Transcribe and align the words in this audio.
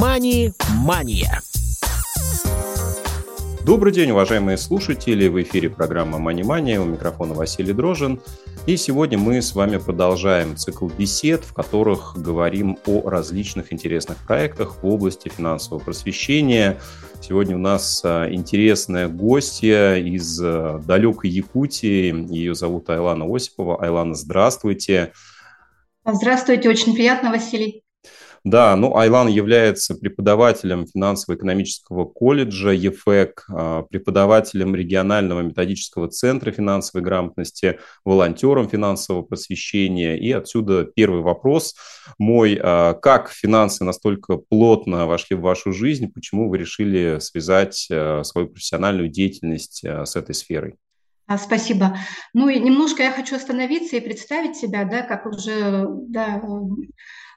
«Мани-мания». 0.00 1.42
Добрый 3.66 3.92
день, 3.92 4.12
уважаемые 4.12 4.56
слушатели! 4.56 5.28
В 5.28 5.42
эфире 5.42 5.68
программа 5.68 6.18
«Мани-мания». 6.18 6.80
У 6.80 6.86
микрофона 6.86 7.34
Василий 7.34 7.74
Дрожин. 7.74 8.18
И 8.64 8.78
сегодня 8.78 9.18
мы 9.18 9.42
с 9.42 9.54
вами 9.54 9.76
продолжаем 9.76 10.56
цикл 10.56 10.88
бесед, 10.88 11.44
в 11.44 11.52
которых 11.52 12.14
говорим 12.16 12.78
о 12.86 13.10
различных 13.10 13.74
интересных 13.74 14.16
проектах 14.26 14.82
в 14.82 14.86
области 14.86 15.28
финансового 15.28 15.84
просвещения. 15.84 16.78
Сегодня 17.20 17.56
у 17.56 17.60
нас 17.60 18.00
а, 18.02 18.26
интересная 18.32 19.06
гостья 19.06 19.96
из 19.96 20.40
а, 20.42 20.78
далекой 20.78 21.28
Якутии. 21.28 22.26
Ее 22.32 22.54
зовут 22.54 22.88
Айлана 22.88 23.26
Осипова. 23.26 23.84
Айлана, 23.84 24.14
здравствуйте. 24.14 25.12
Здравствуйте, 26.06 26.70
очень 26.70 26.94
приятно, 26.94 27.28
Василий. 27.28 27.84
Да, 28.42 28.74
ну 28.74 28.96
Айлан 28.96 29.28
является 29.28 29.94
преподавателем 29.94 30.86
финансово-экономического 30.86 32.06
колледжа 32.06 32.70
ЕФЭК, 32.70 33.44
а, 33.50 33.82
преподавателем 33.82 34.74
регионального 34.74 35.40
методического 35.40 36.08
центра 36.08 36.50
финансовой 36.50 37.04
грамотности, 37.04 37.80
волонтером 38.02 38.66
финансового 38.66 39.22
просвещения. 39.22 40.16
И 40.16 40.32
отсюда 40.32 40.84
первый 40.84 41.20
вопрос 41.20 41.74
мой. 42.18 42.58
А, 42.62 42.94
как 42.94 43.30
финансы 43.30 43.84
настолько 43.84 44.36
плотно 44.36 45.06
вошли 45.06 45.36
в 45.36 45.42
вашу 45.42 45.72
жизнь? 45.72 46.10
Почему 46.10 46.48
вы 46.48 46.56
решили 46.56 47.18
связать 47.20 47.88
а, 47.92 48.22
свою 48.24 48.48
профессиональную 48.48 49.10
деятельность 49.10 49.84
с 49.84 50.16
этой 50.16 50.34
сферой? 50.34 50.76
Спасибо. 51.38 51.96
Ну 52.32 52.48
и 52.48 52.58
немножко 52.58 53.02
я 53.02 53.12
хочу 53.12 53.36
остановиться 53.36 53.96
и 53.96 54.00
представить 54.00 54.56
себя, 54.56 54.84
да, 54.84 55.02
как 55.02 55.26
уже 55.26 55.86
да, 56.08 56.42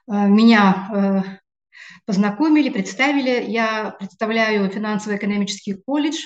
меня 0.06 0.88
э, 0.92 1.22
познакомили, 2.06 2.70
представили. 2.70 3.44
Я 3.50 3.94
представляю 3.98 4.68
финансово-экономический 4.70 5.74
колледж, 5.74 6.18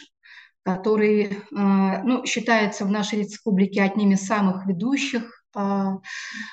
который 0.65 1.25
э, 1.25 1.33
ну, 1.51 2.25
считается 2.27 2.85
в 2.85 2.91
нашей 2.91 3.21
республике 3.21 3.83
одним 3.83 4.13
из 4.13 4.27
самых 4.27 4.67
ведущих 4.67 5.35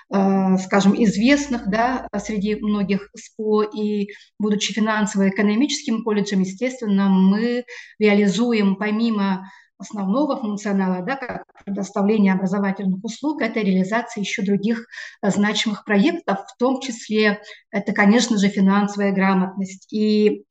скажем, 0.07 0.95
известных 0.95 1.69
да, 1.69 2.07
среди 2.17 2.55
многих 2.55 3.09
СПО. 3.15 3.63
И 3.63 4.07
будучи 4.39 4.73
финансово-экономическим 4.73 6.01
колледжем, 6.03 6.39
естественно, 6.39 7.09
мы 7.09 7.65
реализуем 7.99 8.77
помимо 8.77 9.51
основного 9.77 10.37
функционала, 10.37 11.05
да, 11.05 11.17
как 11.17 11.43
предоставление 11.65 12.33
образовательных 12.33 13.03
услуг, 13.03 13.41
это 13.41 13.59
реализация 13.59 14.21
еще 14.21 14.43
других 14.43 14.85
э, 15.21 15.29
значимых 15.29 15.83
проектов, 15.83 16.39
в 16.47 16.57
том 16.57 16.79
числе 16.79 17.41
это, 17.71 17.91
конечно 17.91 18.37
же, 18.37 18.47
финансовая 18.47 19.11
грамотность. 19.11 19.91
И 19.91 20.45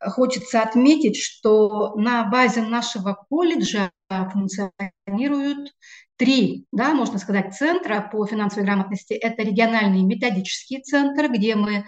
хочется 0.00 0.62
отметить, 0.62 1.16
что 1.16 1.94
на 1.96 2.24
базе 2.24 2.62
нашего 2.62 3.24
колледжа 3.28 3.90
функционируют 4.08 5.72
три, 6.16 6.66
да, 6.72 6.94
можно 6.94 7.18
сказать, 7.18 7.54
центра 7.54 8.00
по 8.00 8.26
финансовой 8.26 8.64
грамотности. 8.64 9.14
Это 9.14 9.42
региональный 9.42 10.02
методический 10.02 10.82
центр, 10.82 11.30
где 11.30 11.54
мы 11.54 11.84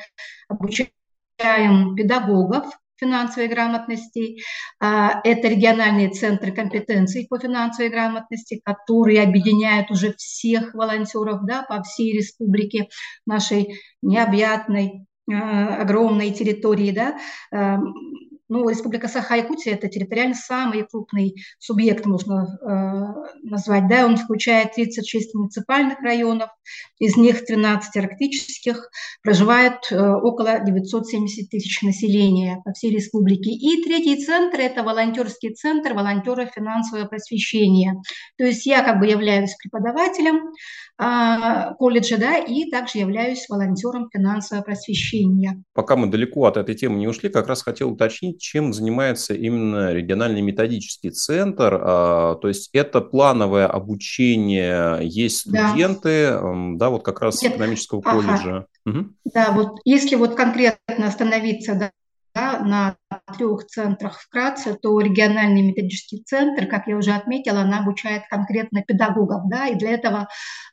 обучаем 0.49 1.95
педагогов 1.95 2.67
финансовой 2.99 3.49
грамотности. 3.49 4.39
А, 4.81 5.21
это 5.25 5.49
региональные 5.49 6.11
центры 6.11 6.53
компетенций 6.53 7.27
по 7.29 7.39
финансовой 7.39 7.91
грамотности, 7.91 8.61
которые 8.65 9.23
объединяют 9.23 9.91
уже 9.91 10.15
всех 10.17 10.75
волонтеров 10.75 11.45
да, 11.47 11.63
по 11.63 11.83
всей 11.83 12.13
республике 12.17 12.89
нашей 13.27 13.81
необъятной 14.03 15.07
а, 15.31 15.83
огромной 15.83 16.31
территории, 16.31 16.91
да, 16.91 17.19
ну, 18.49 18.69
Республика 18.69 19.09
Саха-Якутия– 19.09 19.73
это 19.75 19.89
территориально 19.89 20.35
самый 20.35 20.87
крупный 20.87 21.37
субъект, 21.59 22.07
можно 22.07 22.59
э, 22.63 23.39
назвать. 23.43 23.89
Да? 23.89 24.07
Он 24.07 24.17
включает 24.17 24.75
36 24.75 25.35
муниципальных 25.35 26.01
районов, 26.01 26.51
из 26.99 27.17
них 27.17 27.45
13 27.45 27.97
арктических, 27.97 28.91
проживает 29.23 29.91
э, 29.91 29.99
около 29.99 30.61
970 30.61 31.51
тысяч 31.51 31.83
населения 31.83 32.63
по 32.65 32.73
всей 32.73 32.91
республике. 32.91 33.51
И 33.51 33.83
третий 33.85 34.25
центр– 34.25 34.59
это 34.61 34.83
волонтерский 34.83 35.55
центр 35.55 35.93
волонтеров 35.93 36.51
финансового 36.55 37.07
просвещения. 37.07 38.01
То 38.39 38.45
есть 38.45 38.65
я 38.65 38.83
как 38.83 38.99
бы 38.99 39.07
являюсь 39.07 39.55
преподавателем 39.57 40.53
э, 40.99 41.75
колледжа, 41.79 42.17
да, 42.17 42.39
и 42.39 42.71
также 42.71 42.99
являюсь 42.99 43.47
волонтером 43.49 44.09
финансового 44.11 44.65
просвещения. 44.65 45.63
Пока 45.75 45.97
мы 45.97 46.07
далеко 46.07 46.47
от 46.47 46.57
этой 46.57 46.75
темы 46.75 46.97
не 46.99 47.07
ушли, 47.09 47.29
как 47.29 47.47
раз 47.47 47.63
хотел 47.63 47.91
уточнить, 47.91 48.38
чем 48.39 48.73
занимается 48.73 49.35
именно 49.35 49.93
региональный 49.93 50.41
методический 50.41 51.11
центр. 51.11 51.79
А, 51.81 52.35
то 52.37 52.49
есть 52.49 52.71
это 52.73 53.01
плановое 53.01 53.67
обучение, 53.67 54.99
есть 55.03 55.41
студенты, 55.41 56.31
да, 56.33 56.53
да 56.75 56.91
вот 56.91 57.05
как 57.05 57.21
раз 57.21 57.43
Нет. 57.43 57.53
экономического 57.55 58.01
колледжа. 58.01 58.67
Угу. 58.87 59.07
Да, 59.35 59.53
вот 59.53 59.81
если 59.85 60.17
вот 60.17 60.35
конкретно 60.35 61.07
остановиться 61.07 61.75
да, 61.75 61.91
на 62.61 62.97
трех 63.37 63.67
центрах 63.67 64.21
вкратце, 64.21 64.75
то 64.75 65.01
региональный 65.01 65.63
методический 65.63 66.23
центр, 66.25 66.67
как 66.67 66.87
я 66.87 66.97
уже 66.97 67.13
отметила, 67.13 67.61
она 67.61 67.81
обучает 67.81 68.23
конкретно 68.29 68.83
педагогов, 68.83 69.43
да, 69.49 69.69
и 69.69 69.77
для 69.77 69.93
этого 69.93 70.29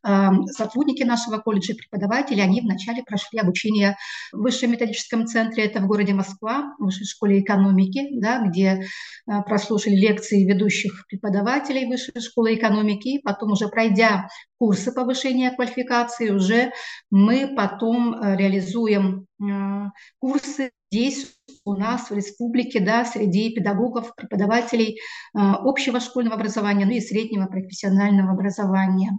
э, 0.05 0.29
сотрудники 0.51 1.03
нашего 1.03 1.37
колледжа, 1.37 1.73
преподаватели, 1.75 2.41
они 2.41 2.61
вначале 2.61 3.03
прошли 3.03 3.39
обучение 3.39 3.97
в 4.31 4.41
высшем 4.41 4.71
методическом 4.71 5.25
центре, 5.27 5.65
это 5.65 5.79
в 5.79 5.87
городе 5.87 6.13
Москва, 6.13 6.73
в 6.79 6.85
высшей 6.85 7.05
школе 7.05 7.39
экономики, 7.39 8.19
да, 8.19 8.45
где 8.45 8.83
э, 9.27 9.41
прослушали 9.43 9.95
лекции 9.95 10.45
ведущих 10.45 11.05
преподавателей 11.07 11.87
высшей 11.87 12.21
школы 12.21 12.55
экономики, 12.55 13.07
и 13.07 13.21
потом 13.21 13.51
уже 13.51 13.67
пройдя 13.67 14.27
курсы 14.57 14.91
повышения 14.91 15.51
квалификации, 15.51 16.29
уже 16.29 16.71
мы 17.09 17.53
потом 17.55 18.15
э, 18.15 18.35
реализуем 18.37 19.27
э, 19.41 19.89
курсы 20.19 20.71
здесь 20.95 21.35
у 21.65 21.73
нас 21.73 22.09
в 22.09 22.15
республике, 22.15 22.79
да, 22.79 23.03
среди 23.03 23.53
педагогов, 23.53 24.15
преподавателей 24.15 24.95
э, 24.95 24.97
общего 25.33 25.99
школьного 25.99 26.35
образования, 26.35 26.85
ну 26.85 26.93
и 26.93 27.01
среднего 27.01 27.47
профессионального 27.47 28.31
образования. 28.31 29.11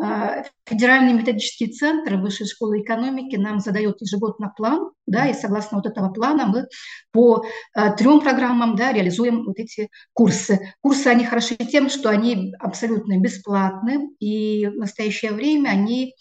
Э, 0.00 0.44
Федеральный 0.66 1.14
методический 1.14 1.66
центр 1.72 2.16
Высшей 2.16 2.46
школы 2.46 2.82
экономики 2.82 3.34
нам 3.34 3.58
задает 3.58 4.00
ежегодно 4.00 4.52
план, 4.56 4.92
да, 5.06 5.26
и 5.26 5.34
согласно 5.34 5.78
вот 5.78 5.86
этого 5.86 6.10
плана 6.10 6.46
мы 6.46 6.66
по 7.10 7.44
э, 7.74 7.96
трем 7.96 8.20
программам 8.20 8.76
да, 8.76 8.92
реализуем 8.92 9.44
вот 9.44 9.58
эти 9.58 9.88
курсы. 10.12 10.74
Курсы, 10.80 11.08
они 11.08 11.24
хороши 11.24 11.56
тем, 11.56 11.88
что 11.88 12.08
они 12.08 12.52
абсолютно 12.60 13.18
бесплатны, 13.18 14.10
и 14.20 14.66
в 14.66 14.76
настоящее 14.76 15.32
время 15.32 15.70
они 15.70 16.14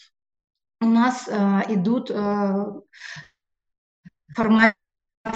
у 0.82 0.88
нас 0.88 1.28
идут 1.28 2.10
в 2.10 2.84
формате 4.36 4.76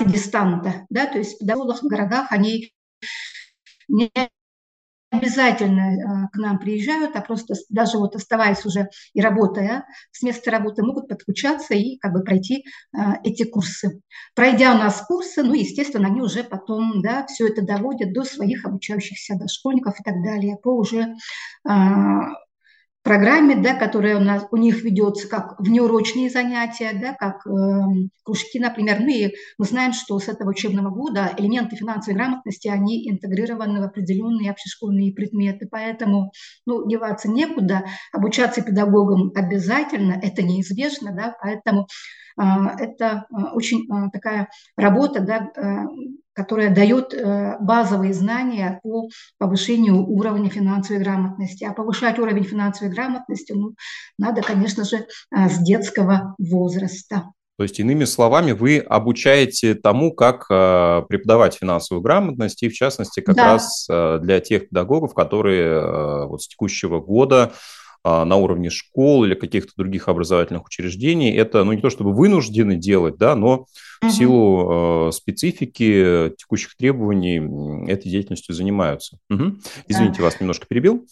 дистанта, 0.05 0.85
да, 0.89 1.05
то 1.05 1.17
есть 1.17 1.41
в 1.41 1.45
в 1.45 1.87
городах 1.87 2.31
они 2.31 2.71
не 3.87 4.11
обязательно 5.11 6.25
а, 6.25 6.27
к 6.27 6.35
нам 6.37 6.59
приезжают, 6.59 7.15
а 7.15 7.21
просто 7.21 7.55
даже 7.69 7.97
вот 7.97 8.15
оставаясь 8.15 8.65
уже 8.65 8.89
и 9.13 9.21
работая 9.21 9.85
с 10.11 10.21
места 10.21 10.51
работы, 10.51 10.83
могут 10.83 11.07
подключаться 11.07 11.73
и 11.73 11.97
как 11.97 12.13
бы 12.13 12.23
пройти 12.23 12.63
а, 12.95 13.15
эти 13.23 13.43
курсы. 13.43 14.01
Пройдя 14.35 14.75
у 14.75 14.77
нас 14.77 15.03
курсы, 15.07 15.41
ну, 15.41 15.53
естественно, 15.53 16.07
они 16.07 16.21
уже 16.21 16.43
потом, 16.43 17.01
да, 17.01 17.25
все 17.25 17.47
это 17.47 17.63
доводят 17.63 18.13
до 18.13 18.23
своих 18.23 18.65
обучающихся 18.65 19.35
дошкольников 19.35 19.99
и 19.99 20.03
так 20.03 20.23
далее, 20.23 20.57
по 20.61 20.77
уже 20.77 21.15
а, 21.67 22.27
программе, 23.03 23.55
да, 23.55 23.75
которая 23.75 24.17
у, 24.17 24.19
нас, 24.19 24.45
у 24.51 24.57
них 24.57 24.83
ведется 24.83 25.27
как 25.27 25.59
внеурочные 25.59 26.29
занятия, 26.29 26.91
да, 26.93 27.13
как 27.13 27.47
э, 27.47 28.09
кружки, 28.23 28.59
например. 28.59 28.99
Ну 28.99 29.07
и 29.07 29.33
мы 29.57 29.65
знаем, 29.65 29.93
что 29.93 30.19
с 30.19 30.27
этого 30.27 30.49
учебного 30.49 30.89
года 30.89 31.33
элементы 31.37 31.75
финансовой 31.75 32.17
грамотности, 32.17 32.67
они 32.67 33.09
интегрированы 33.09 33.79
в 33.79 33.83
определенные 33.83 34.51
общешкольные 34.51 35.13
предметы, 35.13 35.67
поэтому 35.69 36.31
ну, 36.65 36.87
деваться 36.87 37.29
некуда, 37.29 37.85
обучаться 38.11 38.61
педагогам 38.61 39.31
обязательно, 39.33 40.19
это 40.21 40.43
неизбежно, 40.43 41.13
да, 41.13 41.35
поэтому 41.41 41.87
э, 42.39 42.43
это 42.79 43.25
э, 43.31 43.35
очень 43.53 43.83
э, 43.83 44.09
такая 44.11 44.49
работа, 44.75 45.21
да, 45.21 45.49
э, 45.55 45.85
которая 46.39 46.73
дает 46.73 47.13
э, 47.13 47.57
базовые 47.59 48.13
знания 48.13 48.79
по 48.81 49.09
повышению 49.37 50.07
уровня 50.07 50.49
финансовой 50.49 51.03
грамотности. 51.03 51.65
А 51.65 51.73
повышать 51.73 52.17
уровень 52.17 52.45
финансовой 52.45 52.93
грамотности 52.93 53.51
ну, 53.51 53.75
надо, 54.17 54.41
конечно 54.41 54.85
же, 54.85 55.05
э, 55.35 55.49
с 55.49 55.57
детского 55.57 56.35
возраста. 56.37 57.33
То 57.57 57.63
есть, 57.63 57.77
иными 57.77 58.05
словами, 58.05 58.53
вы 58.53 58.77
обучаете 58.79 59.75
тому, 59.75 60.13
как 60.13 60.45
э, 60.49 61.01
преподавать 61.09 61.55
финансовую 61.55 62.01
грамотность, 62.01 62.63
и 62.63 62.69
в 62.69 62.73
частности, 62.73 63.19
как 63.19 63.35
да. 63.35 63.43
раз 63.43 63.85
для 63.89 64.39
тех 64.39 64.69
педагогов, 64.69 65.13
которые 65.13 66.25
вот 66.27 66.41
с 66.41 66.47
текущего 66.47 67.01
года 67.01 67.51
на 68.03 68.35
уровне 68.37 68.69
школ 68.69 69.25
или 69.25 69.35
каких-то 69.35 69.73
других 69.75 70.07
образовательных 70.07 70.65
учреждений, 70.65 71.33
это, 71.33 71.63
ну, 71.63 71.73
не 71.73 71.81
то 71.81 71.89
чтобы 71.89 72.13
вынуждены 72.13 72.75
делать, 72.75 73.17
да, 73.17 73.35
но 73.35 73.65
в 74.01 74.09
силу 74.09 75.09
э, 75.09 75.11
специфики 75.11 76.33
текущих 76.37 76.75
требований 76.77 77.89
этой 77.89 78.09
деятельностью 78.09 78.55
занимаются. 78.55 79.17
Угу. 79.29 79.57
Извините, 79.87 80.19
да. 80.19 80.23
вас 80.23 80.39
немножко 80.39 80.65
перебил. 80.67 81.05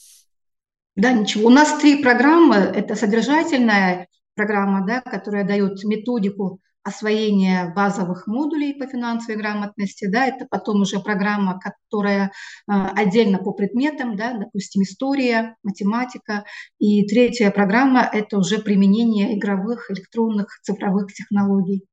Да, 0.95 1.12
ничего. 1.12 1.48
У 1.48 1.50
нас 1.51 1.78
три 1.80 2.01
программы. 2.01 2.56
Это 2.56 2.95
содержательная 2.95 4.07
программа, 4.36 4.86
да, 4.86 5.01
которая 5.01 5.45
дает 5.45 5.83
методику 5.83 6.60
освоения 6.88 7.74
базовых 7.75 8.28
модулей 8.28 8.74
по 8.74 8.88
финансовой 8.88 9.36
грамотности, 9.36 10.07
да, 10.07 10.25
это 10.25 10.48
потом 10.50 10.81
уже 10.81 11.00
программа, 11.00 11.60
которая 11.60 12.25
э, 12.25 12.30
отдельно 12.72 13.39
по 13.39 13.51
предметам, 13.51 14.16
да, 14.16 14.34
допустим, 14.38 14.84
история, 14.84 15.57
математика, 15.63 16.45
и 16.80 17.06
третья 17.06 17.51
программа– 17.51 18.10
это 18.13 18.38
уже 18.38 18.60
применение 18.60 19.38
игровых 19.38 19.92
электронных 19.92 20.60
цифровых 20.62 21.13
технологий. 21.13 21.86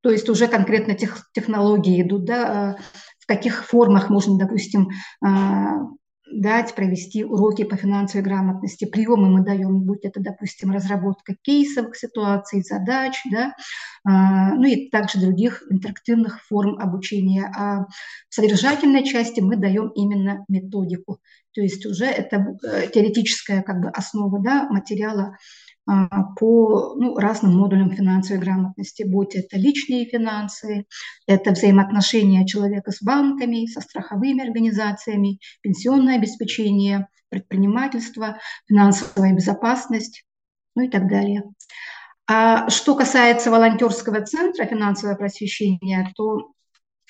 То 0.00 0.10
есть 0.10 0.28
уже 0.28 0.48
конкретно 0.48 0.94
тех, 0.94 1.30
технологии 1.32 2.02
идут, 2.02 2.24
да, 2.24 2.76
э, 2.78 2.82
в 3.20 3.26
каких 3.26 3.64
формах 3.64 4.10
можно, 4.10 4.36
допустим, 4.36 4.90
э, 5.24 5.28
дать, 6.40 6.74
провести 6.74 7.24
уроки 7.24 7.64
по 7.64 7.76
финансовой 7.76 8.24
грамотности. 8.24 8.84
Приемы 8.84 9.28
мы 9.28 9.44
даем, 9.44 9.82
будь 9.82 10.04
это, 10.04 10.20
допустим, 10.20 10.72
разработка 10.72 11.34
кейсовых 11.42 11.96
ситуаций, 11.96 12.62
задач, 12.62 13.20
да, 13.30 13.54
а, 14.04 14.54
ну 14.54 14.64
и 14.64 14.88
также 14.90 15.20
других 15.20 15.62
интерактивных 15.70 16.42
форм 16.42 16.78
обучения. 16.78 17.50
А 17.56 17.86
в 18.28 18.34
содержательной 18.34 19.04
части 19.04 19.40
мы 19.40 19.56
даем 19.56 19.88
именно 19.88 20.44
методику. 20.48 21.20
То 21.54 21.60
есть 21.60 21.86
уже 21.86 22.06
это 22.06 22.56
э, 22.64 22.88
теоретическая 22.92 23.62
как 23.62 23.80
бы 23.80 23.88
основа 23.88 24.40
да, 24.42 24.68
материала 24.68 25.36
по 25.86 26.94
ну, 26.96 27.16
разным 27.16 27.56
модулям 27.56 27.90
финансовой 27.92 28.40
грамотности, 28.40 29.02
будь 29.02 29.34
это 29.34 29.58
личные 29.58 30.06
финансы, 30.06 30.86
это 31.26 31.50
взаимоотношения 31.50 32.46
человека 32.46 32.90
с 32.90 33.02
банками, 33.02 33.66
со 33.66 33.80
страховыми 33.80 34.42
организациями, 34.42 35.38
пенсионное 35.60 36.16
обеспечение, 36.16 37.08
предпринимательство, 37.28 38.38
финансовая 38.66 39.34
безопасность, 39.34 40.24
ну 40.74 40.84
и 40.84 40.88
так 40.88 41.08
далее. 41.08 41.42
А 42.26 42.70
что 42.70 42.94
касается 42.94 43.50
волонтерского 43.50 44.22
центра 44.22 44.64
финансового 44.64 45.16
просвещения, 45.16 46.10
то 46.16 46.52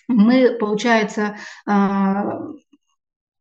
мы, 0.09 0.57
получается, 0.59 1.37
а, 1.67 2.41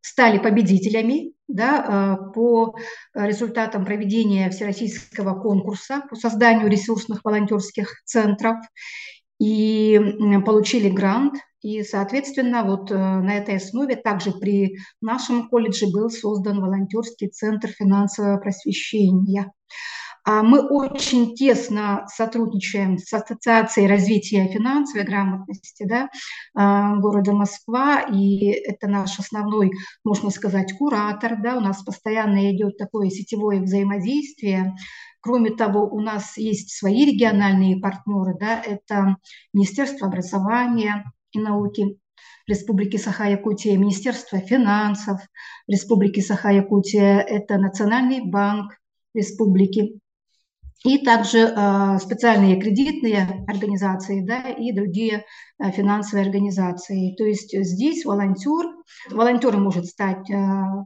стали 0.01 0.37
победителями 0.37 1.32
да, 1.47 1.85
а, 1.85 2.15
по 2.31 2.75
результатам 3.13 3.85
проведения 3.85 4.49
всероссийского 4.49 5.39
конкурса 5.39 6.03
по 6.09 6.15
созданию 6.15 6.69
ресурсных 6.69 7.23
волонтерских 7.23 8.01
центров 8.05 8.57
и 9.39 9.99
получили 10.45 10.89
грант. 10.89 11.35
И, 11.61 11.81
соответственно, 11.83 12.63
вот 12.63 12.91
э, 12.91 12.95
на 12.95 13.37
этой 13.37 13.55
основе 13.55 13.95
также 13.95 14.31
при 14.33 14.77
нашем 14.99 15.47
колледже 15.47 15.87
был 15.87 16.09
создан 16.09 16.59
волонтерский 16.59 17.29
центр 17.29 17.69
финансового 17.69 18.37
просвещения. 18.37 19.49
А 20.25 20.41
мы 20.41 20.65
очень 20.65 21.35
тесно 21.35 22.05
сотрудничаем 22.07 22.97
с 22.97 23.11
Ассоциацией 23.13 23.89
развития 23.89 24.47
финансовой 24.47 25.05
грамотности 25.05 25.83
да, 25.83 26.09
а, 26.55 26.95
города 26.95 27.33
Москва, 27.33 27.99
и 28.01 28.47
это 28.47 28.87
наш 28.87 29.19
основной, 29.19 29.71
можно 30.05 30.29
сказать, 30.29 30.77
куратор. 30.77 31.41
Да, 31.41 31.57
у 31.57 31.59
нас 31.59 31.83
постоянно 31.83 32.49
идет 32.55 32.77
такое 32.77 33.09
сетевое 33.09 33.61
взаимодействие. 33.61 34.73
Кроме 35.19 35.51
того, 35.51 35.89
у 35.89 35.99
нас 35.99 36.37
есть 36.37 36.71
свои 36.71 37.05
региональные 37.05 37.81
партнеры, 37.81 38.37
да, 38.39 38.61
это 38.61 39.17
Министерство 39.53 40.07
образования 40.07 41.11
и 41.33 41.39
науки, 41.39 41.97
Республики 42.47 42.95
Саха-Якутия, 42.95 43.77
Министерство 43.77 44.39
финансов 44.39 45.19
Республики 45.67 46.21
Саха-Якутия, 46.21 47.19
это 47.19 47.57
Национальный 47.57 48.21
банк 48.21 48.77
Республики 49.13 49.99
и 50.83 50.97
также 50.97 51.39
э, 51.39 51.97
специальные 51.99 52.59
кредитные 52.59 53.45
организации 53.47 54.21
да, 54.21 54.49
и 54.49 54.73
другие 54.73 55.23
э, 55.57 55.71
финансовые 55.71 56.25
организации. 56.25 57.15
То 57.15 57.23
есть 57.23 57.55
здесь 57.57 58.03
волонтер, 58.03 58.65
волонтером 59.09 59.63
может 59.63 59.85
стать 59.85 60.29
э, 60.29 60.35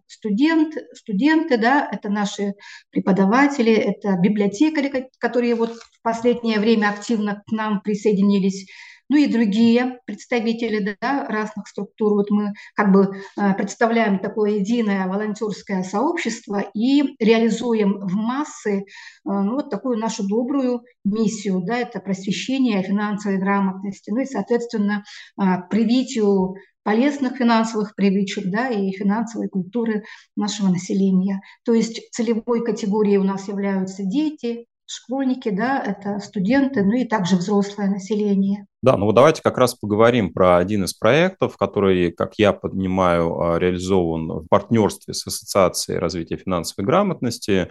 студент, 0.05 0.75
студенты, 0.93 1.57
да, 1.57 1.89
это 1.91 2.09
наши 2.09 2.53
преподаватели, 2.91 3.73
это 3.73 4.17
библиотекари, 4.19 5.09
которые 5.17 5.55
вот 5.55 5.73
в 5.73 6.01
последнее 6.03 6.59
время 6.59 6.89
активно 6.89 7.43
к 7.47 7.51
нам 7.51 7.81
присоединились, 7.81 8.69
ну 9.09 9.17
и 9.17 9.27
другие 9.27 9.99
представители 10.05 10.97
да, 11.01 11.25
разных 11.27 11.67
структур. 11.67 12.13
Вот 12.13 12.29
мы 12.29 12.53
как 12.75 12.91
бы 12.91 13.15
э, 13.37 13.53
представляем 13.53 14.19
такое 14.19 14.51
единое 14.59 15.07
волонтерское 15.07 15.83
сообщество 15.83 16.63
и 16.73 17.15
реализуем 17.19 17.99
в 17.99 18.13
массы 18.13 18.79
э, 18.79 18.83
ну, 19.23 19.55
вот 19.55 19.69
такую 19.69 19.97
нашу 19.97 20.27
добрую 20.27 20.81
миссию, 21.03 21.61
да, 21.65 21.77
это 21.77 21.99
просвещение 21.99 22.83
финансовой 22.83 23.37
грамотности, 23.37 24.11
ну 24.11 24.21
и, 24.21 24.25
соответственно, 24.25 25.03
э, 25.39 25.43
привитию 25.69 26.55
полезных 26.83 27.35
финансовых 27.35 27.95
привычек 27.95 28.45
да, 28.45 28.69
и 28.69 28.91
финансовой 28.91 29.49
культуры 29.49 30.05
нашего 30.37 30.69
населения. 30.69 31.41
То 31.65 31.73
есть 31.73 32.01
целевой 32.11 32.63
категорией 32.63 33.17
у 33.17 33.25
нас 33.25 33.49
являются 33.49 34.03
дети, 34.05 34.67
школьники, 34.87 35.49
да, 35.49 35.83
это 35.83 36.19
студенты, 36.19 36.83
ну 36.83 36.93
и 36.93 37.05
также 37.05 37.35
взрослое 37.35 37.89
население. 37.89 38.65
Да, 38.81 38.95
ну 38.95 39.05
вот 39.05 39.15
давайте 39.15 39.41
как 39.41 39.57
раз 39.57 39.75
поговорим 39.75 40.31
про 40.31 40.57
один 40.57 40.85
из 40.85 40.93
проектов, 40.93 41.57
который, 41.57 42.11
как 42.11 42.35
я 42.37 42.53
понимаю, 42.53 43.39
а, 43.39 43.59
реализован 43.59 44.27
в 44.27 44.47
партнерстве 44.47 45.13
с 45.13 45.27
Ассоциацией 45.27 45.99
развития 45.99 46.37
финансовой 46.37 46.85
грамотности. 46.85 47.69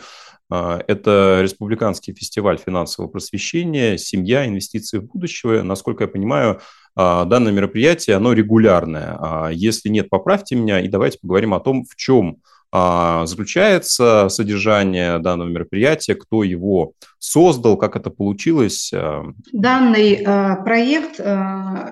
А, 0.51 0.81
это 0.87 1.39
Республиканский 1.43 2.13
фестиваль 2.13 2.59
финансового 2.59 3.11
просвещения 3.11 3.97
«Семья. 3.97 4.47
Инвестиции 4.47 4.99
в 4.99 5.05
будущее». 5.05 5.63
Насколько 5.63 6.05
я 6.05 6.09
понимаю, 6.09 6.61
а, 6.95 7.25
данное 7.25 7.53
мероприятие, 7.53 8.17
оно 8.17 8.33
регулярное. 8.35 9.51
Если 9.53 9.89
нет, 9.89 10.11
поправьте 10.11 10.55
меня 10.55 10.81
и 10.81 10.89
давайте 10.89 11.19
поговорим 11.21 11.55
о 11.55 11.61
том, 11.61 11.85
в 11.85 11.97
чем 11.97 12.39
заключается 12.73 14.29
содержание 14.29 15.19
данного 15.19 15.49
мероприятия, 15.49 16.15
кто 16.15 16.43
его 16.43 16.93
создал, 17.19 17.77
как 17.77 17.97
это 17.97 18.11
получилось? 18.11 18.93
А? 18.95 19.25
Данный 19.53 20.15
э, 20.15 20.65
проект 20.65 21.17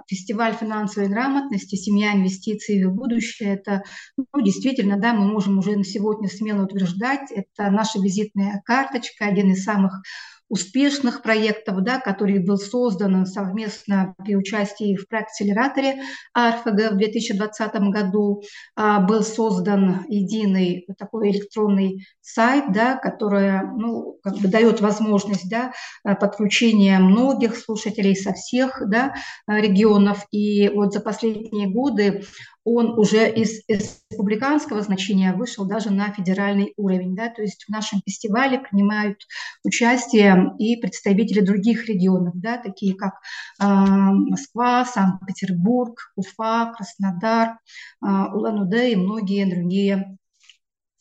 «Фестиваль 0.07 0.55
финансовой 0.55 1.09
грамотности. 1.09 1.77
Семья 1.77 2.15
инвестиций 2.15 2.85
в 2.85 2.93
будущее»– 2.93 3.55
это 3.55 3.83
ну, 4.17 4.41
действительно, 4.43 4.99
да, 4.99 5.15
мы 5.15 5.27
можем 5.27 5.59
уже 5.59 5.77
на 5.77 5.85
сегодня 5.85 6.29
смело 6.29 6.65
утверждать, 6.65 7.31
это 7.31 7.71
наша 7.71 8.01
визитная 8.01 8.63
карточка, 8.65 9.27
один 9.27 9.53
из 9.53 9.65
самых 9.65 10.03
успешных 10.49 11.23
проектов, 11.23 11.83
да, 11.83 12.01
который 12.01 12.39
был 12.39 12.59
создан 12.59 13.25
совместно 13.27 14.15
при 14.19 14.37
участии 14.37 14.97
в 14.97 15.09
проект-акселераторе 15.09 16.03
АРФГ 16.35 16.93
в 16.93 16.97
2020 16.97 17.75
году. 17.91 18.43
А, 18.77 19.01
был 19.01 19.23
создан 19.23 20.05
единый 20.09 20.87
такой 20.99 21.31
электронный 21.31 22.07
сайт, 22.21 22.73
да, 22.73 22.97
который 22.97 23.63
ну, 23.77 24.19
как 24.23 24.37
бы 24.37 24.49
дает 24.49 24.81
возможность 24.81 25.49
да, 25.49 25.73
подключения 26.03 26.99
многих 26.99 27.57
слушателей 27.57 28.15
со 28.15 28.33
всех 28.33 28.83
да, 28.87 29.15
регионов. 29.47 30.27
И 30.31 30.69
вот 30.69 30.93
за 30.93 31.01
последние 31.01 31.69
годы 31.69 32.23
он 32.65 32.99
уже 32.99 33.31
из, 33.31 33.63
из 33.69 34.03
республиканского 34.11 34.81
значения 34.81 35.33
вышел 35.35 35.67
даже 35.67 35.91
на 35.91 36.13
федеральный 36.13 36.73
уровень. 36.77 37.15
Да? 37.15 37.29
То 37.29 37.43
есть 37.43 37.65
в 37.65 37.69
нашем 37.69 38.01
фестивале 38.05 38.59
принимают 38.59 39.19
участие 39.63 40.53
и 40.59 40.77
представители 40.77 41.41
других 41.41 41.87
регионов, 41.89 42.35
да, 42.37 42.59
такие 42.59 42.95
как 42.95 43.15
э, 43.61 43.65
Москва, 43.67 44.85
Санкт-Петербург, 44.85 46.13
Уфа, 46.17 46.73
Краснодар, 46.77 47.49
э, 47.51 48.07
Улан-Удэ 48.07 48.93
и 48.93 48.97
многие 48.97 49.45
другие 49.45 50.17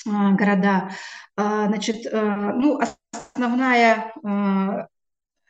э, 0.06 0.10
города. 0.10 0.90
Э, 1.38 1.68
значит, 1.68 2.06
э, 2.06 2.52
ну, 2.56 2.80
основная 3.36 4.14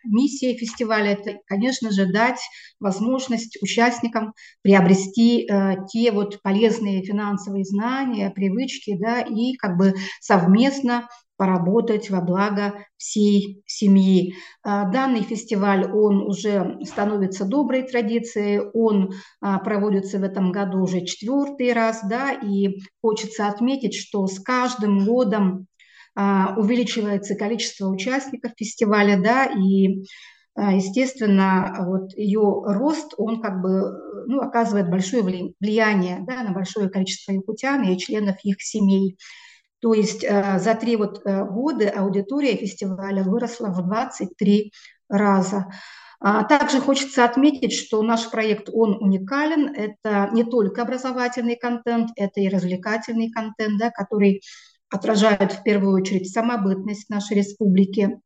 Миссия 0.05 0.55
фестиваля– 0.55 1.11
это, 1.13 1.39
конечно 1.45 1.91
же, 1.91 2.05
дать 2.05 2.39
возможность 2.79 3.57
участникам 3.61 4.33
приобрести 4.61 5.47
э, 5.49 5.75
те 5.91 6.11
вот 6.11 6.41
полезные 6.41 7.03
финансовые 7.03 7.65
знания, 7.65 8.29
привычки, 8.29 8.97
да, 8.99 9.21
и 9.21 9.53
как 9.53 9.77
бы 9.77 9.93
совместно 10.19 11.07
поработать 11.37 12.09
во 12.09 12.21
благо 12.21 12.85
всей 12.97 13.63
семьи. 13.65 14.35
Э, 14.65 14.83
данный 14.91 15.21
фестиваль, 15.21 15.89
он 15.91 16.21
уже 16.21 16.79
становится 16.83 17.45
доброй 17.45 17.83
традицией, 17.83 18.59
он 18.73 19.11
э, 19.11 19.57
проводится 19.63 20.19
в 20.19 20.23
этом 20.23 20.51
году 20.51 20.83
уже 20.83 21.05
четвертый 21.05 21.73
раз, 21.73 22.01
да, 22.07 22.31
и 22.31 22.79
хочется 23.01 23.47
отметить, 23.47 23.95
что 23.95 24.27
с 24.27 24.39
каждым 24.39 25.05
годом 25.05 25.67
увеличивается 26.15 27.35
количество 27.35 27.87
участников 27.87 28.51
фестиваля, 28.55 29.19
да, 29.19 29.45
и 29.45 30.03
а, 30.55 30.73
естественно, 30.73 31.75
вот 31.87 32.13
ее 32.15 32.41
рост, 32.41 33.13
он 33.17 33.41
как 33.41 33.61
бы 33.61 33.91
ну, 34.27 34.41
оказывает 34.41 34.89
большое 34.89 35.23
влияние 35.23 36.23
да, 36.27 36.43
на 36.43 36.51
большое 36.51 36.89
количество 36.89 37.31
якутян 37.31 37.83
и 37.83 37.97
членов 37.97 38.37
их 38.43 38.61
семей. 38.61 39.17
То 39.79 39.93
есть 39.93 40.23
э, 40.23 40.59
за 40.59 40.75
три 40.75 40.95
вот 40.95 41.21
э, 41.25 41.43
года 41.45 41.89
аудитория 41.89 42.55
фестиваля 42.55 43.23
выросла 43.23 43.67
в 43.67 43.85
23 43.85 44.71
раза. 45.09 45.65
А 46.19 46.45
также 46.45 46.79
хочется 46.79 47.25
отметить, 47.25 47.73
что 47.73 48.01
наш 48.01 48.29
проект, 48.29 48.69
он 48.71 48.95
уникален. 49.01 49.67
Это 49.75 50.29
не 50.31 50.45
только 50.45 50.83
образовательный 50.83 51.57
контент, 51.57 52.11
это 52.15 52.39
и 52.39 52.47
развлекательный 52.47 53.29
контент, 53.29 53.77
да, 53.77 53.91
который 53.91 54.41
отражает 54.93 55.51
в 55.51 55.63
первую 55.63 55.95
очередь 55.95 56.31
самобытность 56.31 57.09
нашей 57.09 57.37
республики, 57.37 58.21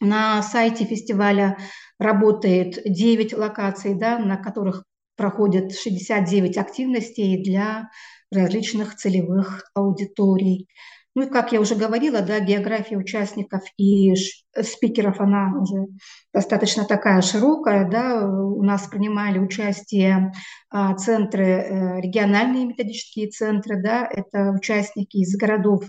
на 0.00 0.42
сайте 0.42 0.84
фестиваля 0.84 1.56
работает 1.98 2.78
9 2.84 3.32
локаций, 3.32 3.94
да, 3.94 4.18
на 4.18 4.36
которых 4.36 4.84
проходят 5.16 5.74
69 5.74 6.58
активностей 6.58 7.42
для 7.42 7.88
различных 8.30 8.96
целевых 8.96 9.64
аудиторий. 9.74 10.68
Ну 11.14 11.22
и, 11.22 11.30
как 11.30 11.52
я 11.52 11.60
уже 11.60 11.74
говорила, 11.74 12.22
да, 12.22 12.40
география 12.40 12.96
участников 12.96 13.62
и 13.76 14.14
спикеров, 14.62 15.20
она 15.20 15.52
уже 15.60 15.86
достаточно 16.32 16.84
такая 16.84 17.22
широкая. 17.22 17.88
Да. 17.88 18.28
У 18.28 18.62
нас 18.62 18.86
принимали 18.88 19.38
участие 19.38 20.32
а, 20.70 20.94
центры, 20.94 21.44
э, 21.44 22.00
региональные 22.00 22.66
методические 22.66 23.28
центры, 23.28 23.80
да, 23.82 24.08
это 24.10 24.50
участники 24.50 25.18
из 25.18 25.36
городов 25.36 25.84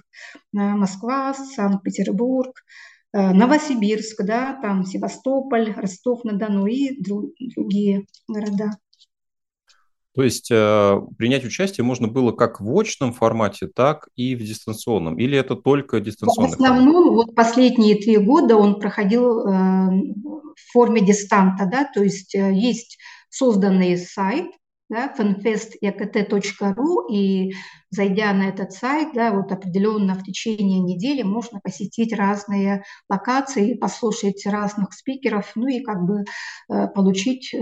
Москва, 0.52 1.34
Санкт-Петербург, 1.34 2.54
Э, 3.16 3.32
Новосибирск, 3.32 4.26
да, 4.26 4.60
там 4.62 4.84
Севастополь, 4.84 5.74
Ростов-на-Дону 5.78 6.66
и 6.66 7.00
другие 7.00 8.08
города. 8.28 8.72
То 10.16 10.24
есть 10.24 10.50
э, 10.50 11.02
принять 11.18 11.44
участие 11.44 11.84
можно 11.84 12.08
было 12.08 12.32
как 12.32 12.62
в 12.62 12.80
очном 12.80 13.12
формате, 13.12 13.68
так 13.68 14.08
и 14.16 14.36
в 14.36 14.40
дистанционном? 14.40 15.20
Или 15.20 15.38
это 15.38 15.56
только 15.56 16.00
дистанционный 16.00 16.52
В 16.52 16.54
основном, 16.54 17.16
вот 17.16 17.36
последние 17.36 17.96
три 17.96 18.18
года 18.18 18.56
он 18.56 18.80
проходил 18.80 19.40
э, 19.40 19.52
в 19.52 20.72
форме 20.72 21.06
дистанта, 21.06 21.66
да, 21.70 21.84
то 21.94 22.02
есть 22.02 22.34
э, 22.34 22.54
есть 22.54 22.98
созданный 23.30 23.98
сайт, 23.98 24.48
да, 24.90 25.14
fanfest.ekt.ru, 25.18 27.12
и 27.12 27.54
зайдя 27.90 28.32
на 28.34 28.50
этот 28.50 28.72
сайт, 28.72 29.10
да, 29.14 29.32
вот 29.32 29.52
определенно 29.52 30.16
в 30.16 30.24
течение 30.24 30.80
недели 30.80 31.24
можно 31.24 31.60
посетить 31.60 32.14
разные 32.14 32.84
локации, 33.10 33.74
послушать 33.74 34.46
разных 34.46 34.94
спикеров, 34.94 35.52
ну 35.56 35.68
и 35.68 35.82
как 35.82 36.04
бы 36.04 36.24
э, 36.70 36.88
получить 36.88 37.54
э, 37.54 37.60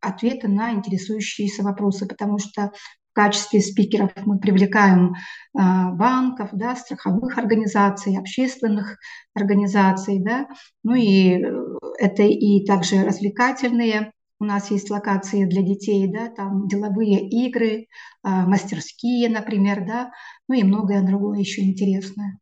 ответы 0.00 0.48
на 0.48 0.72
интересующиеся 0.72 1.62
вопросы, 1.62 2.06
потому 2.06 2.38
что 2.38 2.72
в 3.10 3.14
качестве 3.14 3.60
спикеров 3.60 4.12
мы 4.26 4.38
привлекаем 4.38 5.14
э, 5.14 5.14
банков, 5.54 6.50
да, 6.52 6.76
страховых 6.76 7.38
организаций, 7.38 8.18
общественных 8.18 8.98
организаций, 9.34 10.22
да, 10.22 10.48
ну 10.84 10.94
и 10.94 11.42
э, 11.42 11.52
это 11.98 12.22
и 12.22 12.64
также 12.66 13.04
развлекательные 13.04 14.12
у 14.38 14.44
нас 14.44 14.70
есть 14.70 14.90
локации 14.90 15.44
для 15.44 15.62
детей, 15.62 16.06
да, 16.12 16.28
там 16.28 16.68
деловые 16.68 17.26
игры, 17.26 17.86
а, 18.22 18.46
мастерские, 18.46 19.28
например, 19.30 19.86
да, 19.86 20.12
ну 20.48 20.54
и 20.54 20.62
многое 20.62 21.02
другое 21.06 21.38
еще 21.38 21.62
интересное. 21.62 22.38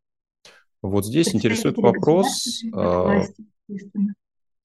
Вот 0.83 1.07
здесь 1.07 1.35
интересует 1.35 1.79
вопрос, 1.79 2.63
а, 2.75 3.23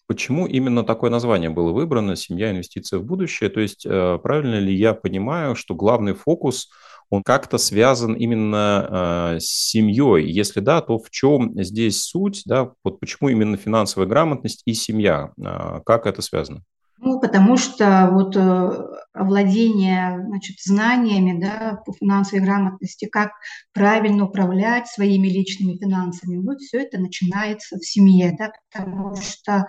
почему 0.10 0.48
именно 0.48 0.84
такое 0.84 1.12
название 1.12 1.52
было 1.52 1.72
выбрано 1.72 2.16
«Семья. 2.16 2.50
Инвестиция 2.50 2.98
в 2.98 3.04
будущее». 3.04 3.52
То 3.52 3.60
есть 3.60 3.86
а, 3.88 4.18
правильно 4.18 4.60
ли 4.60 4.76
я 4.76 4.96
понимаю, 4.96 5.56
что 5.56 5.76
главный 5.76 6.16
фокус 6.16 6.70
он 7.12 7.24
как-то 7.24 7.58
связан 7.58 8.14
именно 8.14 9.36
э, 9.36 9.40
с 9.40 9.46
семьей? 9.46 10.32
Если 10.32 10.60
да, 10.60 10.82
то 10.82 11.00
в 11.00 11.10
чем 11.10 11.54
здесь 11.64 12.04
суть? 12.04 12.44
Да? 12.46 12.72
Вот 12.84 13.00
почему 13.00 13.30
именно 13.30 13.58
финансовая 13.58 14.08
грамотность 14.08 14.62
и 14.66 14.74
семья? 14.74 15.32
Э, 15.44 15.82
как 15.86 16.06
это 16.06 16.22
связано? 16.22 16.62
Ну, 17.00 17.20
потому 17.20 17.58
что 17.58 18.10
вот 18.12 18.36
э, 18.36 18.88
овладение 19.14 20.24
значит, 20.28 20.58
знаниями 20.64 21.40
да, 21.40 21.82
по 21.86 21.94
финансовой 21.94 22.44
грамотности, 22.44 23.06
как 23.06 23.32
правильно 23.74 24.26
управлять 24.26 24.88
своими 24.88 25.28
личными 25.28 25.78
финансами, 25.78 26.38
вот 26.38 26.60
все 26.60 26.82
это 26.82 27.00
начинается 27.00 27.78
в 27.78 27.86
семье, 27.86 28.36
да, 28.38 28.52
потому 28.72 29.16
что 29.16 29.66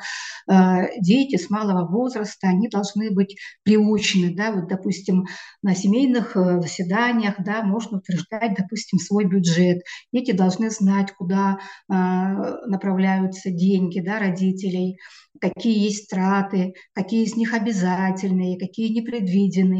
э, 0.50 1.00
дети 1.00 1.37
с 1.37 1.49
малого 1.49 1.87
возраста, 1.90 2.49
они 2.49 2.68
должны 2.68 3.11
быть 3.11 3.37
приучены, 3.64 4.35
да, 4.35 4.52
вот, 4.52 4.68
допустим, 4.68 5.26
на 5.62 5.75
семейных 5.75 6.37
э, 6.37 6.61
заседаниях, 6.61 7.37
да, 7.38 7.62
можно 7.62 7.99
утверждать, 7.99 8.54
допустим, 8.59 8.99
свой 8.99 9.25
бюджет. 9.25 9.78
Дети 10.12 10.32
должны 10.32 10.70
знать, 10.70 11.12
куда 11.12 11.59
э, 11.88 11.94
направляются 11.94 13.50
деньги, 13.50 14.00
да, 14.00 14.18
родителей, 14.18 14.99
какие 15.40 15.85
есть 15.85 16.11
траты, 16.11 16.75
какие 16.92 17.25
из 17.25 17.37
них 17.37 17.54
обязательные, 17.54 18.59
какие 18.59 18.88
непредвиденные, 18.88 19.29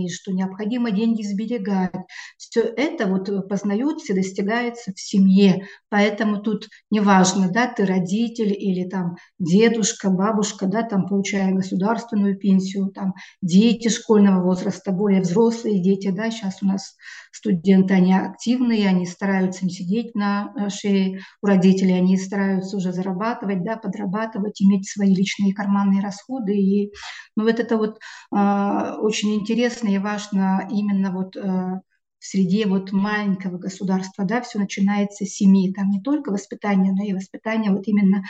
что 0.09 0.33
необходимо 0.33 0.91
деньги 0.91 1.23
сберегать. 1.23 1.93
Все 2.37 2.61
это 2.61 3.07
вот 3.07 3.29
познается 3.49 4.13
и 4.13 4.17
достигается 4.17 4.93
в 4.93 5.01
семье. 5.01 5.67
Поэтому 5.89 6.41
тут 6.41 6.69
неважно, 6.91 7.51
да, 7.51 7.67
ты 7.67 7.85
родитель 7.85 8.53
или 8.53 8.89
там 8.89 9.17
дедушка, 9.39 10.11
бабушка, 10.11 10.67
да, 10.67 10.83
там 10.83 11.07
получая 11.07 11.53
государственную 11.53 12.37
пенсию, 12.37 12.91
там 12.95 13.15
дети 13.43 13.89
школьного 13.89 14.43
возраста, 14.43 14.93
более 14.93 15.23
взрослые 15.23 15.83
дети, 15.83 16.11
да, 16.11 16.31
сейчас 16.31 16.63
у 16.63 16.67
нас 16.67 16.97
студенты, 17.33 17.95
они 17.95 18.15
активные, 18.15 18.89
они 18.89 19.07
стараются 19.07 19.65
не 19.65 19.71
сидеть 19.71 20.15
на 20.15 20.53
э, 20.57 20.69
шее 20.69 21.21
у 21.43 21.47
родителей, 21.47 21.95
они 21.95 22.17
стараются 22.17 22.77
уже 22.77 22.93
зарабатывать, 22.93 23.63
да, 23.63 23.77
подрабатывать, 23.77 24.61
иметь 24.61 24.89
свои 24.89 25.15
личные 25.15 25.55
карманные 25.55 26.03
расходы. 26.03 26.55
И 26.57 26.93
ну, 27.37 27.45
вот 27.45 27.61
это 27.61 27.77
вот 27.77 27.99
э, 28.35 28.95
очень 28.99 29.40
интересно 29.41 29.89
и 29.89 29.99
важно 29.99 30.69
именно 30.71 31.11
вот 31.11 31.37
э, 31.37 31.81
в 32.21 32.27
среде 32.27 32.67
вот 32.67 32.93
маленького 32.93 33.57
государства, 33.57 34.25
да, 34.25 34.43
все 34.43 34.59
начинается 34.59 35.25
с 35.25 35.31
семьи, 35.31 35.73
там 35.73 35.91
не 35.91 36.03
только 36.03 36.31
воспитание, 36.31 36.93
но 36.93 37.03
и 37.03 37.15
воспитание 37.15 37.73
вот 37.73 37.89
именно 37.89 38.23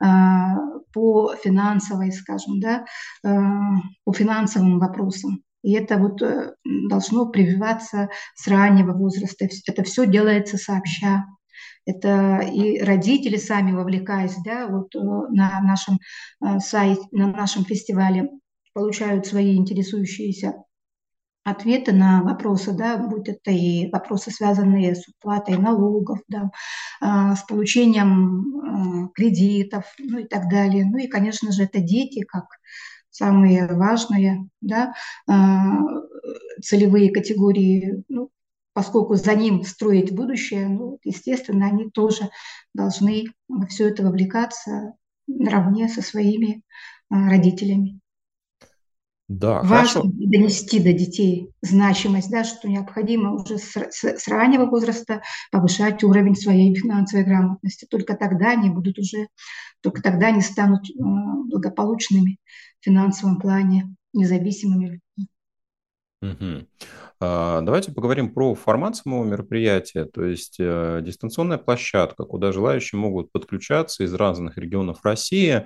э, 0.00 0.06
по 0.92 1.34
финансовой, 1.34 2.12
скажем, 2.12 2.60
да, 2.60 2.84
э, 3.24 3.28
по 4.04 4.12
финансовым 4.12 4.78
вопросам. 4.78 5.42
И 5.62 5.72
это 5.72 5.98
вот 5.98 6.22
э, 6.22 6.54
должно 6.64 7.26
прививаться 7.26 8.08
с 8.36 8.46
раннего 8.46 8.92
возраста. 8.92 9.48
Это 9.66 9.82
все 9.82 10.06
делается 10.06 10.56
сообща. 10.56 11.26
Это 11.84 12.38
и 12.38 12.80
родители 12.80 13.36
сами 13.36 13.72
вовлекаясь, 13.72 14.36
да, 14.44 14.68
вот 14.68 14.94
э, 14.94 15.00
на 15.00 15.60
нашем 15.62 15.98
сайте, 16.60 17.02
на 17.10 17.26
нашем 17.32 17.64
фестивале 17.64 18.30
получают 18.72 19.26
свои 19.26 19.56
интересующиеся 19.56 20.64
ответы 21.44 21.92
на 21.92 22.22
вопросы, 22.22 22.72
да, 22.72 22.96
будь 22.96 23.28
это 23.28 23.50
и 23.50 23.90
вопросы, 23.90 24.30
связанные 24.30 24.94
с 24.94 25.08
уплатой 25.08 25.58
налогов, 25.58 26.20
да, 26.28 26.50
с 27.00 27.42
получением 27.48 29.10
кредитов, 29.12 29.92
ну 29.98 30.18
и 30.18 30.24
так 30.24 30.48
далее. 30.48 30.84
Ну 30.84 30.98
и, 30.98 31.08
конечно 31.08 31.50
же, 31.50 31.64
это 31.64 31.80
дети, 31.80 32.20
как 32.20 32.44
самые 33.12 33.66
важные, 33.66 34.48
да, 34.60 34.94
а, 35.28 35.78
целевые 36.62 37.12
категории, 37.12 38.02
ну, 38.08 38.30
поскольку 38.72 39.14
за 39.14 39.34
ним 39.34 39.62
строить 39.64 40.14
будущее, 40.14 40.68
ну, 40.68 40.98
естественно, 41.04 41.66
они 41.66 41.90
тоже 41.90 42.30
должны 42.74 43.26
во 43.48 43.66
все 43.66 43.88
это 43.88 44.02
вовлекаться 44.02 44.94
наравне 45.26 45.88
со 45.88 46.02
своими 46.02 46.62
а, 47.10 47.28
родителями. 47.28 48.00
Да, 49.28 49.62
Важно 49.62 50.02
хорошо. 50.02 50.02
донести 50.04 50.78
до 50.78 50.92
детей 50.92 51.50
значимость, 51.62 52.30
да, 52.30 52.44
что 52.44 52.68
необходимо 52.68 53.34
уже 53.34 53.56
с, 53.58 53.74
с, 53.74 54.04
с 54.04 54.28
раннего 54.28 54.66
возраста 54.66 55.22
повышать 55.50 56.04
уровень 56.04 56.34
своей 56.34 56.74
финансовой 56.74 57.24
грамотности. 57.24 57.86
Только 57.88 58.14
тогда 58.14 58.50
они 58.50 58.68
будут 58.68 58.98
уже, 58.98 59.28
только 59.80 60.02
тогда 60.02 60.26
они 60.26 60.42
станут 60.42 60.90
э, 60.90 60.92
благополучными 60.98 62.38
в 62.80 62.84
финансовом 62.84 63.38
плане, 63.38 63.94
независимыми 64.12 65.00
людьми. 65.16 65.28
Угу. 66.22 66.66
Давайте 67.20 67.92
поговорим 67.92 68.34
про 68.34 68.54
формат 68.54 68.96
самого 68.96 69.24
мероприятия, 69.24 70.04
то 70.04 70.24
есть 70.24 70.56
э, 70.58 71.00
дистанционная 71.04 71.58
площадка, 71.58 72.24
куда 72.24 72.50
желающие 72.50 72.98
могут 72.98 73.30
подключаться 73.30 74.02
из 74.02 74.12
разных 74.12 74.58
регионов 74.58 75.04
России. 75.04 75.64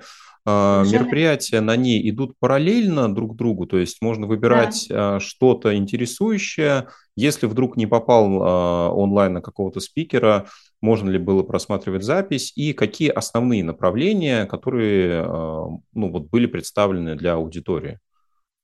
А, 0.49 0.85
мероприятия 0.85 1.59
на 1.59 1.75
ней 1.75 2.09
идут 2.09 2.39
параллельно 2.39 3.13
друг 3.13 3.35
другу, 3.35 3.67
то 3.67 3.77
есть 3.77 4.01
можно 4.01 4.27
выбирать 4.27 4.85
да. 4.87 5.19
что-то 5.19 5.75
интересующее. 5.75 6.87
Если 7.17 7.47
вдруг 7.47 7.75
не 7.75 7.85
попал 7.85 8.41
а, 8.41 8.89
онлайн 8.91 9.33
на 9.33 9.41
какого-то 9.41 9.81
спикера, 9.81 10.47
можно 10.79 11.09
ли 11.09 11.17
было 11.17 11.43
просматривать 11.43 12.03
запись 12.03 12.53
и 12.55 12.71
какие 12.71 13.09
основные 13.09 13.61
направления, 13.61 14.45
которые 14.45 15.21
ну, 15.25 16.11
вот 16.11 16.29
были 16.29 16.45
представлены 16.45 17.15
для 17.15 17.33
аудитории? 17.33 17.99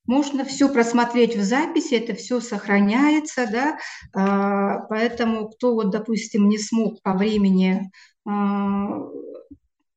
Можно 0.05 0.45
все 0.45 0.71
просмотреть 0.71 1.35
в 1.35 1.43
записи, 1.43 1.95
это 1.95 2.13
все 2.13 2.39
сохраняется, 2.39 3.47
да, 3.51 4.85
поэтому 4.89 5.49
кто 5.49 5.73
вот, 5.73 5.89
допустим, 5.89 6.47
не 6.47 6.59
смог 6.59 7.01
по 7.01 7.13
времени 7.13 7.89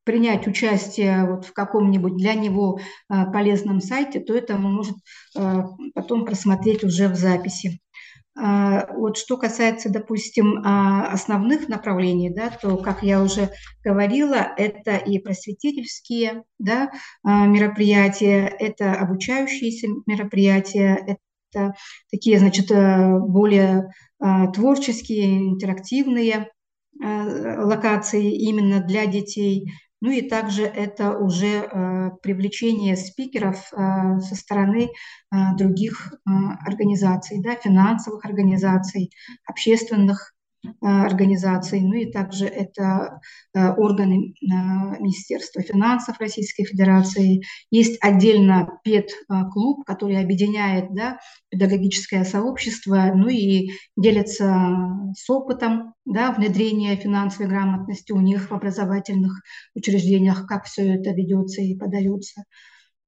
принять 0.06 0.46
участие 0.46 1.28
вот 1.28 1.44
в 1.44 1.52
каком-нибудь 1.52 2.16
для 2.16 2.34
него 2.34 2.78
а, 3.08 3.26
полезном 3.26 3.80
сайте, 3.80 4.20
то 4.20 4.34
это 4.34 4.54
он 4.54 4.62
может 4.62 4.96
а, 5.36 5.66
потом 5.94 6.25
просмотреть 6.25 6.84
уже 6.84 7.08
в 7.08 7.16
записи. 7.16 7.80
А, 8.38 8.86
вот 8.94 9.16
что 9.18 9.36
касается, 9.36 9.90
допустим, 9.90 10.62
основных 10.64 11.68
направлений, 11.68 12.30
да, 12.32 12.50
то, 12.50 12.76
как 12.76 13.02
я 13.02 13.20
уже 13.20 13.50
говорила, 13.82 14.46
это 14.56 14.96
и 14.96 15.18
просветительские 15.18 16.44
да, 16.58 16.92
мероприятия, 17.25 18.46
это 18.46 18.92
обучающиеся 18.92 19.88
мероприятия, 20.06 21.18
это 21.52 21.75
такие, 22.12 22.38
значит, 22.38 22.68
более 22.68 23.90
творческие, 24.54 25.48
интерактивные 25.48 26.50
локации 27.00 28.34
именно 28.34 28.80
для 28.80 29.06
детей. 29.06 29.72
Ну 30.02 30.10
и 30.10 30.28
также 30.28 30.62
это 30.64 31.16
уже 31.16 31.46
э, 31.46 32.10
привлечение 32.22 32.96
спикеров 32.96 33.72
э, 33.72 34.20
со 34.20 34.34
стороны 34.34 34.90
э, 35.32 35.36
других 35.56 36.12
организаций, 36.24 37.40
да, 37.42 37.54
финансовых 37.56 38.24
организаций, 38.24 39.10
общественных 39.46 40.35
организаций, 40.80 41.80
ну 41.80 41.94
и 41.94 42.11
также 42.11 42.46
это 42.46 43.20
э, 43.54 43.68
органы 43.75 44.35
э, 44.35 44.46
Министерства 45.00 45.62
финансов 45.62 46.18
Российской 46.18 46.64
Федерации. 46.64 47.42
Есть 47.70 47.99
отдельно 48.00 48.78
ПЕД-клуб, 48.85 49.85
который 49.85 50.20
объединяет 50.20 50.94
да, 50.94 51.18
педагогическое 51.50 52.25
сообщество, 52.25 53.12
ну 53.14 53.28
и 53.28 53.70
делится 53.96 55.12
с 55.16 55.28
опытом 55.30 55.94
да, 56.04 56.32
внедрения 56.32 56.96
финансовой 56.96 57.49
грамотности 57.49 58.12
у 58.12 58.20
них 58.20 58.50
в 58.50 58.54
образовательных 58.54 59.32
учреждениях, 59.75 60.46
как 60.46 60.64
все 60.64 60.94
это 60.94 61.11
ведется 61.11 61.62
и 61.62 61.76
подается. 61.76 62.44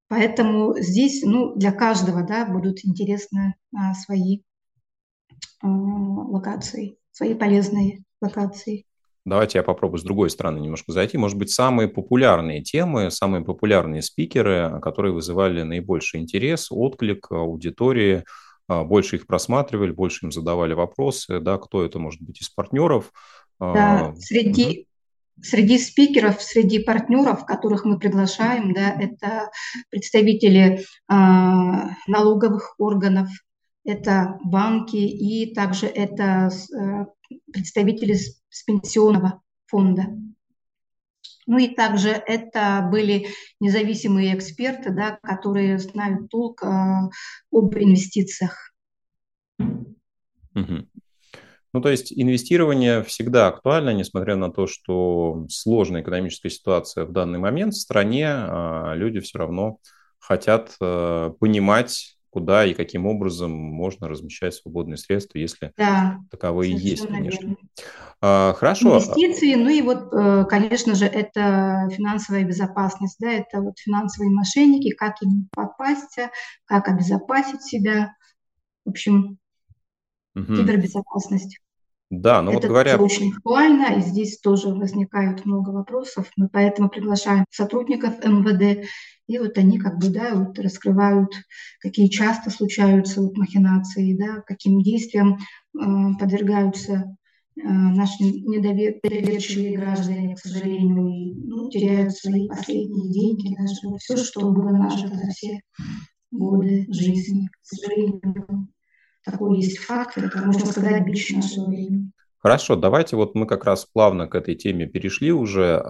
Поэтому 0.09 0.75
здесь 0.79 1.21
ну, 1.23 1.55
для 1.55 1.71
каждого 1.71 2.23
да, 2.23 2.45
будут 2.45 2.83
интересны 2.83 3.55
а, 3.75 3.93
свои 3.93 4.41
а, 5.61 5.67
локации 5.67 6.98
свои 7.19 7.33
полезные 7.33 8.03
локации. 8.21 8.85
Давайте 9.25 9.57
я 9.57 9.63
попробую 9.63 9.99
с 9.99 10.03
другой 10.03 10.29
стороны 10.29 10.59
немножко 10.59 10.93
зайти. 10.93 11.17
Может 11.17 11.37
быть, 11.37 11.51
самые 11.51 11.89
популярные 11.89 12.63
темы, 12.63 13.11
самые 13.11 13.43
популярные 13.43 14.01
спикеры, 14.01 14.79
которые 14.81 15.11
вызывали 15.13 15.63
наибольший 15.63 16.21
интерес, 16.21 16.71
отклик 16.71 17.29
аудитории, 17.29 18.23
а, 18.69 18.85
больше 18.85 19.17
их 19.17 19.27
просматривали, 19.27 19.91
больше 19.91 20.27
им 20.27 20.31
задавали 20.31 20.73
вопросы, 20.73 21.41
да, 21.41 21.57
кто 21.57 21.83
это 21.83 21.99
может 21.99 22.21
быть 22.21 22.41
из 22.41 22.49
партнеров. 22.49 23.11
А, 23.59 23.73
да, 23.73 24.15
среди, 24.17 24.87
среди 25.41 25.77
спикеров, 25.77 26.41
среди 26.41 26.79
партнеров, 26.79 27.45
которых 27.45 27.83
мы 27.83 27.99
приглашаем, 27.99 28.73
да, 28.73 28.93
это 28.97 29.51
представители 29.89 30.79
э, 30.79 31.13
налоговых 32.07 32.75
органов, 32.77 33.27
это 33.89 34.37
банки 34.43 34.97
и 34.97 35.53
также 35.53 35.87
это 35.87 36.49
э, 36.49 37.05
представители 37.51 38.13
с 38.13 38.63
пенсионного 38.65 39.41
фонда. 39.65 40.07
Ну 41.47 41.57
и 41.57 41.73
также 41.73 42.09
это 42.09 42.87
были 42.91 43.27
независимые 43.59 44.35
эксперты, 44.35 44.91
да, 44.91 45.19
которые 45.23 45.79
знают 45.79 46.29
толк 46.29 46.61
э, 46.63 46.67
об 47.51 47.75
инвестициях. 47.75 48.71
Угу. 49.57 50.87
Ну, 51.73 51.81
то 51.81 51.89
есть 51.89 52.11
инвестирование 52.13 53.03
всегда 53.03 53.47
актуально, 53.47 53.93
несмотря 53.93 54.35
на 54.35 54.51
то, 54.51 54.67
что 54.67 55.45
сложная 55.49 56.01
экономическая 56.01 56.49
ситуация 56.49 57.05
в 57.05 57.11
данный 57.11 57.39
момент 57.39 57.73
в 57.73 57.79
стране, 57.79 58.27
а 58.27 58.93
люди 58.95 59.19
все 59.19 59.39
равно 59.39 59.79
хотят 60.19 60.75
э, 60.81 61.31
понимать, 61.39 62.18
куда 62.29 62.65
и 62.65 62.73
каким 62.73 63.05
образом 63.05 63.51
можно 63.51 64.07
размещать 64.07 64.53
свободные 64.53 64.97
средства, 64.97 65.37
если 65.37 65.73
да, 65.77 66.19
таковые 66.29 66.75
есть, 66.75 67.07
конечно. 67.07 67.55
А, 68.21 68.53
хорошо. 68.53 68.97
Инвестиции, 68.97 69.55
ну 69.55 69.69
и 69.69 69.81
вот, 69.81 70.13
э, 70.13 70.45
конечно 70.49 70.93
же, 70.95 71.05
это 71.05 71.87
финансовая 71.91 72.43
безопасность, 72.43 73.17
да, 73.19 73.31
это 73.31 73.61
вот 73.61 73.79
финансовые 73.79 74.31
мошенники, 74.31 74.91
как 74.91 75.21
им 75.21 75.47
попасть, 75.51 76.17
как 76.65 76.87
обезопасить 76.87 77.63
себя, 77.63 78.13
в 78.85 78.89
общем, 78.89 79.37
угу. 80.35 80.55
кибербезопасность. 80.55 81.59
Да, 82.09 82.41
Это 82.41 82.51
вот 82.51 82.65
говоря... 82.65 82.97
очень 82.97 83.31
актуально, 83.31 83.97
и 83.97 84.01
здесь 84.01 84.39
тоже 84.39 84.69
возникают 84.69 85.45
много 85.45 85.69
вопросов. 85.69 86.31
Мы 86.37 86.49
поэтому 86.49 86.89
приглашаем 86.89 87.45
сотрудников 87.51 88.23
МВД, 88.25 88.87
и 89.27 89.37
вот 89.37 89.59
они 89.59 89.77
как 89.77 89.99
бы, 89.99 90.09
да, 90.09 90.33
вот 90.33 90.57
раскрывают, 90.57 91.31
какие 91.79 92.07
часто 92.07 92.49
случаются 92.49 93.21
вот 93.21 93.37
махинации, 93.37 94.17
да, 94.17 94.41
каким 94.47 94.81
действиям 94.81 95.37
э, 95.37 95.81
подвергаются 96.19 96.93
э, 97.55 97.61
наши 97.61 98.23
недоверчивые 98.23 99.77
граждане, 99.77 100.35
к 100.35 100.39
сожалению, 100.39 101.09
и, 101.09 101.35
ну, 101.45 101.69
теряют 101.69 102.13
свои 102.13 102.47
последние 102.47 103.13
деньги, 103.13 103.55
даже 103.55 103.97
все, 103.99 104.17
что 104.17 104.51
было 104.51 104.71
нажито 104.71 105.15
за 105.15 105.29
все 105.29 105.59
годы 106.31 106.87
жизни. 106.89 107.49
К 107.61 107.65
сожалению, 107.65 108.67
такой 109.23 109.57
есть 109.57 109.79
факт, 109.79 110.17
это, 110.17 110.39
можно 110.39 110.65
сказать, 110.65 111.05
бич 111.05 111.31
нашего 111.31 111.65
времени. 111.65 112.11
Хорошо, 112.41 112.77
давайте 112.77 113.17
вот 113.17 113.35
мы 113.35 113.45
как 113.45 113.65
раз 113.65 113.85
плавно 113.85 114.27
к 114.27 114.35
этой 114.35 114.55
теме 114.55 114.85
перешли 114.85 115.31
уже. 115.31 115.83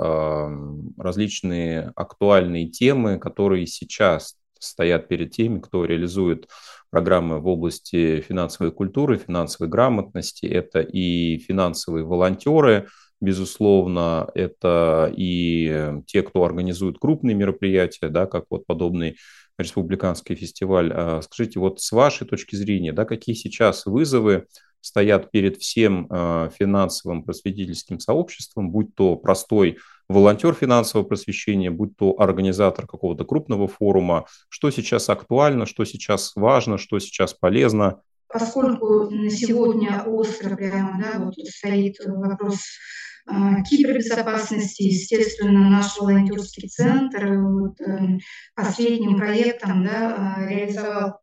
Различные 0.97 1.91
актуальные 1.95 2.69
темы, 2.69 3.19
которые 3.19 3.67
сейчас 3.67 4.35
стоят 4.57 5.07
перед 5.07 5.31
теми, 5.31 5.59
кто 5.59 5.85
реализует 5.85 6.47
программы 6.89 7.39
в 7.39 7.47
области 7.47 8.21
финансовой 8.21 8.71
культуры, 8.71 9.19
финансовой 9.19 9.69
грамотности. 9.69 10.47
Это 10.47 10.79
и 10.81 11.37
финансовые 11.37 12.03
волонтеры, 12.03 12.87
безусловно, 13.21 14.27
это 14.33 15.13
и 15.15 16.01
те, 16.07 16.23
кто 16.23 16.43
организует 16.43 16.97
крупные 16.97 17.35
мероприятия, 17.35 18.09
да, 18.09 18.25
как 18.25 18.45
вот 18.49 18.65
подобный 18.65 19.17
республиканский 19.59 20.35
фестиваль. 20.35 20.91
А 20.93 21.21
скажите, 21.21 21.59
вот 21.59 21.81
с 21.81 21.91
вашей 21.91 22.25
точки 22.25 22.55
зрения, 22.55 22.93
да, 22.93 23.05
какие 23.05 23.35
сейчас 23.35 23.85
вызовы 23.85 24.47
стоят 24.81 25.31
перед 25.31 25.57
всем 25.57 26.07
а, 26.09 26.49
финансовым 26.57 27.23
просветительским 27.23 27.99
сообществом, 27.99 28.71
будь 28.71 28.95
то 28.95 29.15
простой 29.15 29.77
волонтер 30.07 30.53
финансового 30.53 31.05
просвещения, 31.05 31.69
будь 31.69 31.95
то 31.97 32.19
организатор 32.19 32.87
какого-то 32.87 33.25
крупного 33.25 33.67
форума, 33.67 34.25
что 34.47 34.71
сейчас 34.71 35.09
актуально, 35.09 35.65
что 35.65 35.85
сейчас 35.85 36.33
важно, 36.35 36.77
что 36.77 36.99
сейчас 36.99 37.33
полезно. 37.33 38.01
Поскольку 38.27 39.09
на 39.09 39.29
сегодня 39.29 40.03
остро 40.05 40.55
прямо 40.55 41.01
да, 41.01 41.19
вот 41.19 41.35
стоит 41.35 41.97
вопрос 42.05 42.59
кибербезопасности, 43.69 44.83
естественно, 44.83 45.69
наш 45.69 45.97
волонтерский 45.97 46.67
центр 46.67 47.37
вот, 47.37 47.79
эм, 47.81 48.19
последним 48.55 49.17
проектом 49.17 49.83
да, 49.83 50.35
а, 50.37 50.45
реализовал 50.47 51.19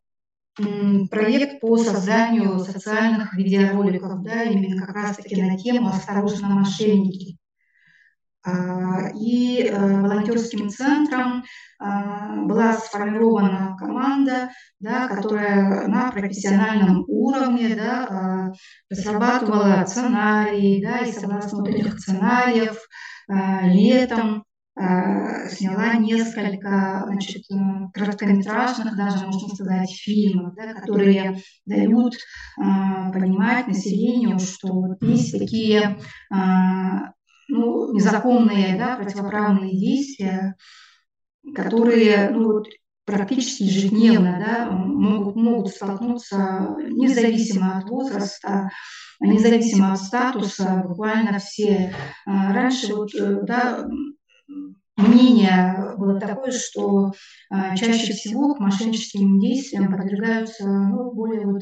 проект 1.11 1.61
по 1.61 1.77
созданию 1.77 2.57
социальных 2.59 3.33
видеороликов, 3.35 4.23
да, 4.23 4.43
именно 4.43 4.85
как 4.85 4.95
раз-таки 4.95 5.41
на 5.41 5.57
тему 5.57 5.89
«Осторожно, 5.89 6.47
мошенники». 6.49 7.36
А, 8.43 9.09
и 9.13 9.63
э, 9.63 10.01
волонтерским 10.01 10.69
центром 10.69 11.43
а, 11.79 12.43
была 12.43 12.73
сформирована 12.73 13.75
команда, 13.77 14.51
да, 14.79 15.07
которая 15.07 15.87
на 15.87 16.11
профессиональном 16.11 17.03
уровне 17.07 17.75
да, 17.75 18.07
а, 18.09 18.53
разрабатывала 18.89 19.85
сценарии, 19.85 20.81
да, 20.81 20.99
и 20.99 21.11
согласно 21.11 21.59
вот 21.59 21.67
этих 21.67 21.99
сценариев 21.99 22.77
летом 23.29 24.45
сняла 24.77 25.95
несколько 25.95 27.03
значит, 27.07 27.43
э, 27.51 27.55
короткометражных, 27.93 28.95
даже 28.95 29.25
можно 29.25 29.49
сказать, 29.49 29.91
фильмов, 29.91 30.53
да, 30.55 30.75
которые 30.75 31.41
дают 31.65 32.13
понимать 32.55 33.67
населению, 33.67 34.37
что 34.39 34.95
есть 35.01 35.37
такие 35.37 35.97
ну, 37.47 37.93
незаконные, 37.93 38.77
да, 38.77 38.95
противоправные 38.95 39.71
действия, 39.71 40.55
которые 41.55 42.29
ну, 42.29 42.53
вот, 42.53 42.67
практически 43.05 43.63
ежедневно 43.63 44.43
да, 44.45 44.69
могут, 44.69 45.35
могут 45.35 45.67
столкнуться 45.69 46.75
независимо 46.89 47.77
от 47.77 47.89
возраста, 47.89 48.69
независимо 49.19 49.93
от 49.93 49.99
статуса, 49.99 50.83
буквально 50.85 51.39
все. 51.39 51.95
А, 52.25 52.53
раньше 52.53 52.93
вот, 52.93 53.15
э, 53.15 53.41
да, 53.43 53.87
мнение 54.97 55.95
было 55.97 56.19
такое, 56.19 56.51
что 56.51 57.13
а, 57.49 57.75
чаще 57.77 58.13
всего 58.13 58.55
к 58.55 58.59
мошенническим 58.59 59.39
действиям 59.39 59.91
подвергаются 59.91 60.67
ну, 60.67 61.11
более 61.13 61.45
вот, 61.45 61.61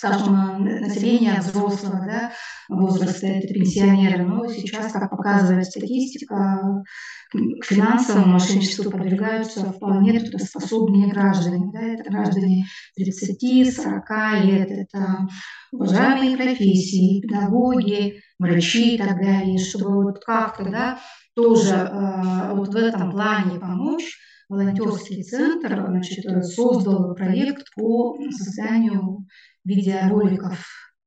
скажем, 0.00 0.64
население 0.64 1.40
взрослого 1.40 2.06
да, 2.06 2.32
возраста, 2.70 3.26
это 3.26 3.52
пенсионеры. 3.52 4.24
Но 4.24 4.46
сейчас, 4.46 4.92
как 4.92 5.10
показывает 5.10 5.66
статистика, 5.66 6.82
к 7.30 7.64
финансовому 7.64 8.32
мошенничеству 8.32 8.90
подвергаются 8.90 9.60
вполне 9.72 10.18
трудоспособные 10.18 11.08
граждане. 11.08 11.70
Да, 11.72 11.82
это 11.82 12.10
граждане 12.10 12.64
30-40 12.98 14.42
лет, 14.44 14.70
это 14.70 15.28
уважаемые 15.70 16.36
профессии, 16.36 17.20
педагоги, 17.20 18.22
врачи 18.38 18.94
и 18.94 18.98
так 18.98 19.20
далее, 19.20 19.58
чтобы 19.58 20.02
вот 20.02 20.24
как-то 20.24 20.64
да, 20.64 20.98
тоже 21.36 21.74
э, 21.74 22.54
вот 22.54 22.72
в 22.72 22.76
этом 22.76 23.10
плане 23.10 23.60
помочь, 23.60 24.18
волонтерский 24.48 25.22
центр 25.22 25.84
значит, 25.86 26.24
создал 26.46 27.14
проект 27.14 27.66
по 27.76 28.16
созданию 28.30 29.26
видеороликов 29.70 30.58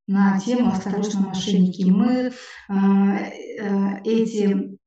на 0.08 0.40
тему 0.40 0.70
«Осторожно, 0.70 1.22
мошенники». 1.22 1.84
Мы 1.90 2.10
э, 2.10 2.32
э, 2.70 4.02
эти 4.04 4.78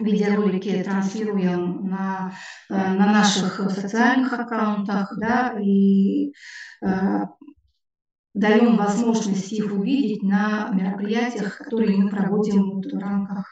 видеоролики 0.00 0.82
транслируем 0.82 1.86
на, 1.88 2.32
э, 2.68 2.74
на 2.74 3.12
наших 3.12 3.70
социальных 3.70 4.32
аккаунтах, 4.32 5.14
да, 5.18 5.56
и 5.60 6.32
даем 8.34 8.76
возможность 8.76 9.52
их 9.52 9.72
увидеть 9.72 10.22
на 10.22 10.68
мероприятиях, 10.72 11.56
которые 11.58 11.96
мы 11.96 12.10
проводим 12.10 12.80
в 12.80 12.98
рамках 12.98 13.46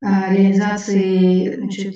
реализации 0.00 1.54
значит, 1.54 1.94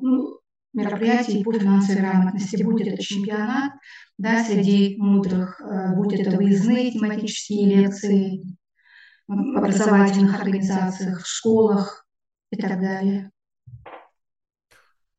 ну, 0.00 0.38
мероприятий 0.72 1.42
по 1.42 1.52
финансовой 1.52 2.00
грамотности. 2.00 2.62
Будет 2.62 2.86
это 2.86 3.02
чемпионат 3.02 3.72
да, 4.18 4.44
среди 4.44 4.96
мудрых, 4.98 5.60
э, 5.60 5.94
будь 5.94 6.12
это 6.12 6.36
выездные 6.36 6.92
тематические 6.92 7.76
лекции 7.76 8.42
в 9.26 9.58
образовательных 9.58 10.38
организациях, 10.38 11.22
в 11.22 11.26
школах, 11.26 12.04
и 12.50 12.56
так 12.56 12.80
далее. 12.80 13.30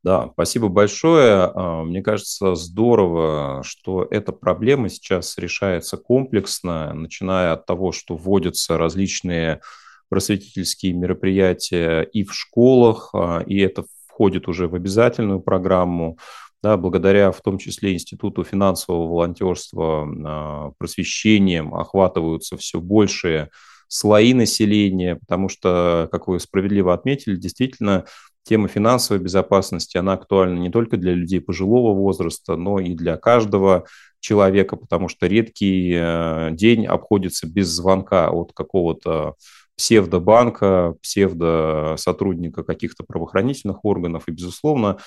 Да, 0.02 0.30
спасибо 0.34 0.70
большое. 0.70 1.52
А, 1.54 1.84
мне 1.84 2.02
кажется, 2.02 2.56
здорово, 2.56 3.62
что 3.66 4.08
эта 4.10 4.32
проблема 4.32 4.88
сейчас 4.90 5.38
решается 5.38 5.98
комплексно, 5.98 6.94
начиная 6.94 7.54
от 7.54 7.66
того, 7.66 7.92
что 7.92 8.16
вводятся 8.16 8.78
различные 8.78 9.60
просветительские 10.08 10.94
мероприятия 10.94 12.02
и 12.02 12.24
в 12.24 12.34
школах, 12.34 13.10
а, 13.14 13.44
и 13.46 13.60
это 13.60 13.86
входит 14.08 14.48
уже 14.48 14.68
в 14.68 14.76
обязательную 14.76 15.42
программу, 15.42 16.18
да, 16.62 16.78
благодаря 16.78 17.32
в 17.32 17.42
том 17.42 17.58
числе 17.58 17.94
Институту 17.94 18.44
финансового 18.44 19.08
волонтерства 19.08 20.08
а, 20.26 20.72
просвещением 20.78 21.74
охватываются 21.74 22.58
все 22.58 22.80
большие 22.82 23.50
слои 23.88 24.34
населения, 24.34 25.16
потому 25.16 25.50
что, 25.50 26.08
как 26.12 26.28
вы 26.28 26.40
справедливо 26.40 26.94
отметили, 26.94 27.36
действительно, 27.36 28.06
тема 28.44 28.68
финансовой 28.68 29.22
безопасности, 29.22 29.98
она 29.98 30.14
актуальна 30.14 30.60
не 30.60 30.70
только 30.70 30.98
для 30.98 31.14
людей 31.14 31.42
пожилого 31.42 31.94
возраста, 31.94 32.56
но 32.56 32.80
и 32.80 32.94
для 32.94 33.18
каждого 33.18 33.86
человека, 34.20 34.76
потому 34.76 35.08
что 35.08 35.28
редкий 35.28 35.94
э, 35.96 36.50
день 36.52 36.86
обходится 36.86 37.48
без 37.48 37.68
звонка 37.68 38.30
от 38.30 38.54
какого-то 38.54 39.36
псевдобанка, 39.78 40.96
псевдосотрудника 41.02 42.64
каких-то 42.64 43.06
правоохранительных 43.08 43.86
органов. 43.86 44.24
И, 44.28 44.32
безусловно, 44.32 44.98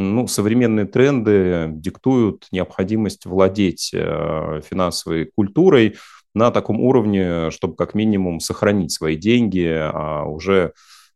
ну, 0.00 0.26
современные 0.26 0.86
тренды 0.86 1.68
диктуют 1.72 2.46
необходимость 2.50 3.26
владеть 3.26 3.90
э, 3.92 4.60
финансовой 4.68 5.30
культурой, 5.34 5.96
на 6.34 6.50
таком 6.50 6.80
уровне, 6.80 7.50
чтобы 7.50 7.74
как 7.76 7.94
минимум 7.94 8.40
сохранить 8.40 8.92
свои 8.92 9.16
деньги, 9.16 9.66
а 9.68 10.24
уже 10.24 10.72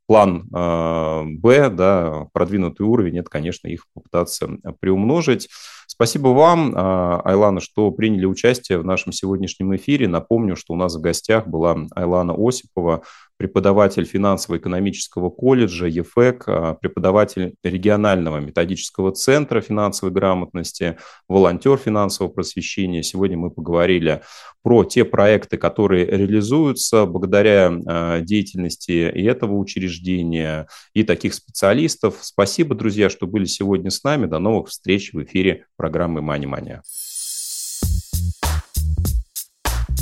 план 0.06 0.48
а, 0.52 1.24
Б, 1.24 1.70
да, 1.70 2.26
продвинутый 2.32 2.86
уровень, 2.86 3.18
это, 3.18 3.30
конечно, 3.30 3.68
их 3.68 3.86
попытаться 3.94 4.48
приумножить. 4.80 5.48
Спасибо 5.86 6.28
вам, 6.28 6.72
а, 6.74 7.20
Айлана, 7.24 7.60
что 7.60 7.90
приняли 7.90 8.24
участие 8.26 8.78
в 8.78 8.84
нашем 8.84 9.12
сегодняшнем 9.12 9.74
эфире. 9.76 10.08
Напомню, 10.08 10.56
что 10.56 10.72
у 10.72 10.76
нас 10.76 10.96
в 10.96 11.00
гостях 11.00 11.46
была 11.46 11.76
Айлана 11.94 12.34
Осипова, 12.36 13.02
преподаватель 13.36 14.04
финансово-экономического 14.04 15.28
колледжа 15.28 15.86
ЕФЭК, 15.86 16.44
а, 16.46 16.74
преподаватель 16.74 17.54
регионального 17.64 18.38
методического 18.38 19.12
центра 19.12 19.60
финансовой 19.60 20.12
грамотности, 20.14 20.98
волонтер 21.28 21.76
финансового 21.76 22.32
просвещения. 22.32 23.02
Сегодня 23.02 23.36
мы 23.36 23.50
поговорили 23.50 24.22
про 24.62 24.84
те 24.84 25.04
проекты, 25.04 25.56
которые 25.58 26.06
реализуются 26.06 27.06
благодаря 27.06 27.72
а, 27.86 28.20
деятельности 28.20 28.92
и 28.92 29.24
этого 29.24 29.56
учреждения, 29.56 30.68
и 30.94 31.02
таких 31.02 31.34
специалистов. 31.34 32.18
Спасибо, 32.20 32.74
друзья, 32.74 33.10
что 33.10 33.26
были 33.26 33.46
сегодня 33.46 33.90
с 33.90 34.04
нами. 34.04 34.26
До 34.26 34.38
новых 34.38 34.68
встреч 34.68 35.12
в 35.12 35.22
эфире 35.22 35.66
программы 35.76 36.22
«Мани-мания». 36.22 36.82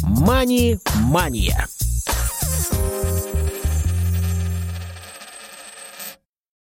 «Мани-мания». 0.02 1.66